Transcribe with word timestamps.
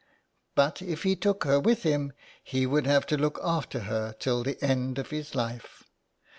But 0.55 0.81
if 0.81 1.03
he 1.03 1.15
took 1.15 1.43
her 1.43 1.59
with 1.59 1.83
him 1.83 2.11
he 2.43 2.65
would 2.65 2.87
have 2.87 3.05
to 3.05 3.17
look 3.17 3.39
after 3.43 3.81
her 3.81 4.15
till 4.17 4.41
the 4.41 4.57
end 4.59 4.97
of 4.97 5.11
his 5.11 5.35
life. 5.35 5.83